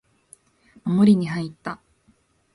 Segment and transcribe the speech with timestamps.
[0.83, 1.79] 守りに入った